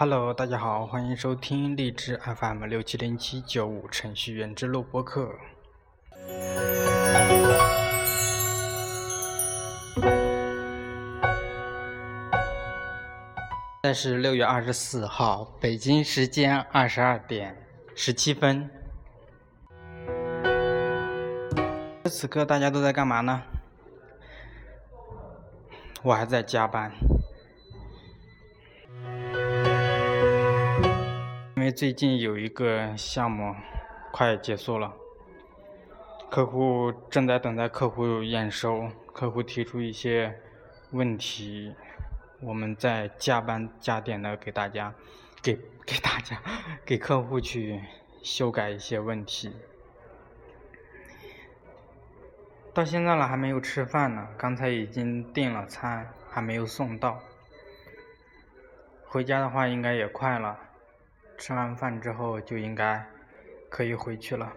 [0.00, 5.28] Hello，大家好，欢迎收听荔枝 FM 六七零七九五程序员之路播客。
[13.82, 17.56] 现在是六月二十四号，北京时间二十二点
[17.96, 18.70] 十七分。
[22.04, 23.42] 此刻大家都在干嘛呢？
[26.04, 26.92] 我还在加班。
[31.72, 33.54] 最近有一个项目
[34.12, 34.94] 快结束了，
[36.30, 40.40] 客户正在等待客户验收，客户提出一些
[40.92, 41.74] 问题，
[42.40, 44.94] 我们在加班加点的给大家，
[45.42, 45.54] 给
[45.84, 46.40] 给大家，
[46.86, 47.82] 给客户去
[48.22, 49.52] 修改一些问题。
[52.72, 57.20] 到现在了还没有吃饭呢，刚才已经订了餐，还没有送到。
[59.06, 60.56] 回家的话应该也快了。
[61.38, 63.06] 吃完饭之后就应该
[63.70, 64.52] 可以回去了。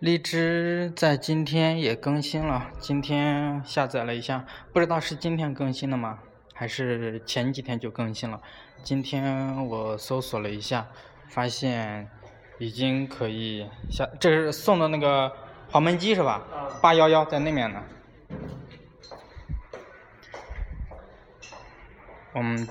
[0.00, 6.18] 荔枝在今天也更新了，今天下载了一下，不知道是今天更新的吗？
[6.52, 8.40] 还是前几天就更新了？
[8.82, 10.88] 今天我搜索了一下，
[11.28, 12.10] 发现。
[12.58, 15.32] 已经可以下，这是送的那个
[15.70, 16.42] 黄焖鸡是吧？
[16.82, 17.82] 八幺幺在那面呢。
[22.32, 22.68] 我们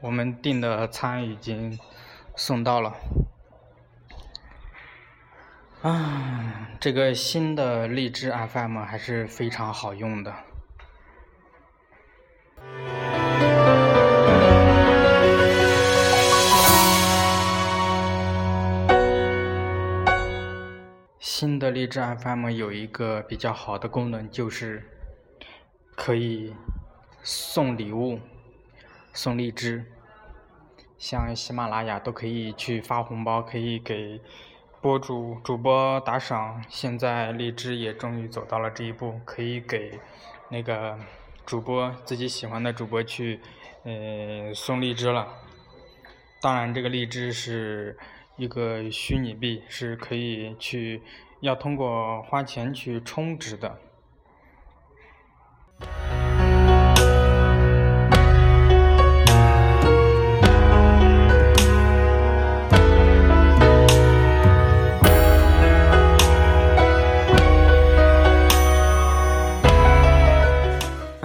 [0.00, 1.78] 我们订的餐已经
[2.36, 2.94] 送到了。
[5.82, 10.34] 啊，这个新的荔枝 FM 还是非常好用的。
[21.38, 24.82] 新的荔枝 FM 有一个比较好的功能，就是
[25.94, 26.52] 可以
[27.22, 28.18] 送礼物、
[29.12, 29.84] 送荔枝，
[30.98, 34.20] 像喜马拉雅都可以去发红包，可以给
[34.80, 36.60] 播主、主播打赏。
[36.68, 40.00] 现在荔枝也终于走到了这一步，可以给
[40.50, 40.98] 那个
[41.46, 43.38] 主播自己喜欢的主播去
[43.84, 45.28] 呃送荔枝了。
[46.42, 47.96] 当然，这个荔枝是
[48.36, 51.00] 一个虚拟币，是可以去。
[51.40, 53.78] 要通过花钱去充值的。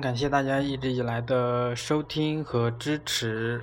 [0.00, 3.62] 感谢大家一直以来的收听和支持。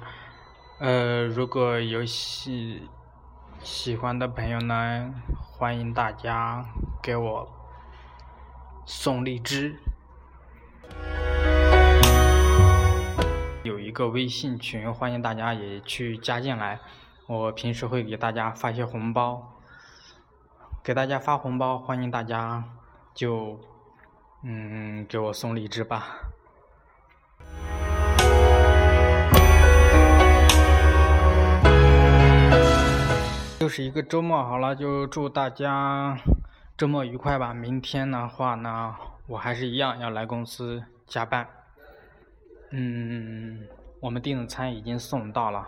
[0.79, 2.81] 呃，如果有喜
[3.65, 5.11] 喜欢的朋友呢？
[5.41, 6.63] 欢迎大家
[7.01, 7.49] 给我
[8.85, 9.75] 送荔枝，
[13.63, 16.79] 有一个微信群，欢迎大家也去加进来。
[17.25, 19.55] 我平时会给大家发些红包，
[20.83, 22.63] 给大家发红包，欢迎大家
[23.15, 23.59] 就
[24.43, 26.19] 嗯给我送荔枝吧。
[33.61, 36.17] 又是一个周末，好了，就祝大家
[36.77, 37.53] 周末愉快吧。
[37.53, 38.93] 明天的话呢，
[39.27, 41.47] 我还是一样要来公司加班。
[42.71, 43.65] 嗯，
[44.01, 45.65] 我们订的餐已经送到了，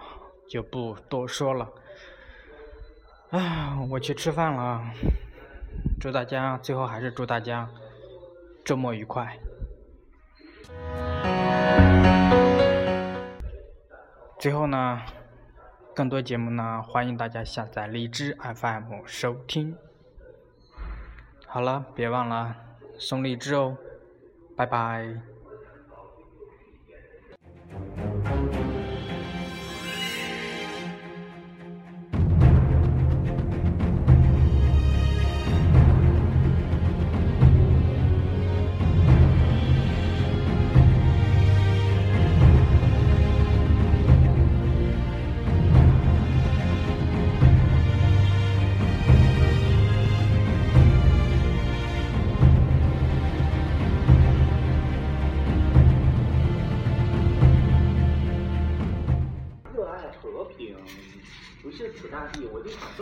[0.50, 1.70] 就不多说了。
[3.32, 4.82] 啊，我去吃饭了。
[6.00, 7.70] 祝大家，最后还是祝大家
[8.66, 9.40] 周末愉快。
[14.38, 15.02] 最后呢？
[15.98, 19.76] 更多节目呢，欢迎大家下载荔枝 FM 收听。
[21.48, 22.56] 好了，别忘了
[23.00, 23.76] 送荔枝哦，
[24.56, 25.20] 拜拜。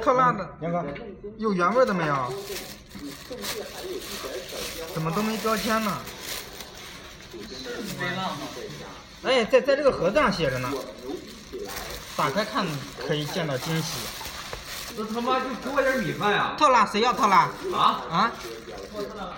[0.01, 0.83] 特辣的，杨哥，
[1.37, 2.33] 有原味的没有？
[4.93, 5.97] 怎么都没标签呢？
[9.23, 10.69] 哎，在在这个盒子上写着呢，
[12.15, 12.65] 打开看
[13.07, 13.97] 可以见到惊喜。
[14.97, 16.55] 那他妈就给我点米饭呀！
[16.57, 17.49] 特辣，谁要特辣？
[17.73, 18.31] 啊，啊？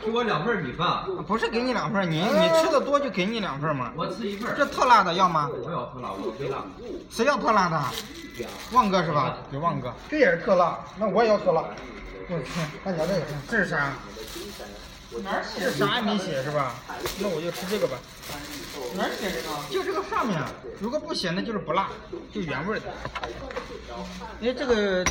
[0.04, 3.92] 给我两份米饭，不是给你两份，你你吃的多就给你两份嘛。
[3.96, 4.54] 我吃一份。
[4.56, 5.50] 这特辣的要吗？
[5.64, 6.64] 我要特辣，我非辣。
[7.10, 7.82] 谁要特辣的？
[8.72, 9.36] 旺哥是吧？
[9.52, 9.94] 给旺哥。
[10.10, 11.64] 这也是特辣，那我也要特辣。
[12.30, 13.94] 我天，大家这个这是啥？
[15.58, 16.76] 这啥也没写是吧？
[17.20, 17.98] 那我就吃这个吧。
[18.96, 19.48] 哪写这个？
[19.72, 20.38] 就这个上面，
[20.80, 21.90] 如果不写那就是不辣，
[22.34, 22.86] 就原味的。
[24.42, 25.06] 哎，这个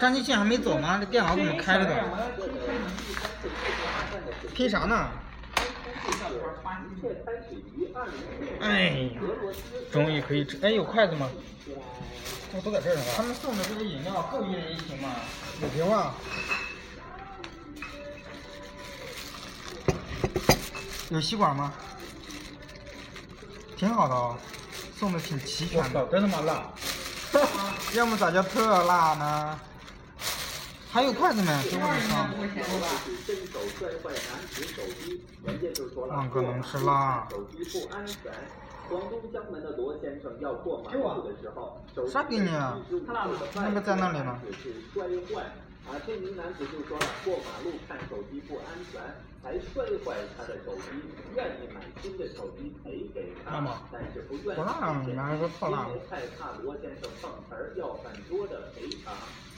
[0.00, 0.96] 张继庆还没走吗？
[0.98, 2.04] 这电脑怎么开着的？
[4.54, 5.10] 拼啥呢？
[8.60, 9.20] 哎呀，
[9.92, 10.58] 终于可以吃。
[10.62, 11.28] 哎，有筷子吗？
[12.52, 13.02] 我都在这儿呢。
[13.16, 15.16] 他们送的这个饮料够一人一瓶吗？
[15.62, 16.14] 五瓶吧。
[21.10, 21.72] 有吸管吗？
[23.76, 24.36] 挺好的哦，
[24.96, 26.04] 送的挺齐全的。
[26.06, 26.66] 真他妈辣！
[27.94, 29.58] 要么咋叫特辣呢？
[30.90, 31.46] 还有筷子没？
[31.70, 32.28] 给我一双。
[36.08, 37.28] 旺哥能吃辣。
[42.10, 42.76] 啥给你啊？
[43.54, 44.40] 那个在那里呢。
[45.88, 49.00] 啊，这名男子就说了，过马路看手机不安全，
[49.42, 50.82] 还摔坏他的手机，
[51.34, 54.60] 愿意买新的手机赔给他，但是不愿意
[55.08, 59.14] 因为害怕罗先生碰瓷儿要很多的赔偿。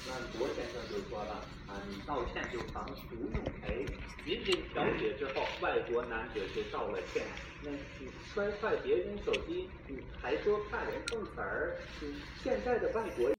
[0.06, 1.32] 那罗先生就说了，
[1.66, 3.84] 啊，你道歉就偿，不用赔。
[4.24, 7.26] 民警调解之后，外国男子就道了歉。
[7.62, 11.76] 那你摔坏别人手机，你还说怕人碰瓷儿？
[12.42, 13.30] 现在的外国。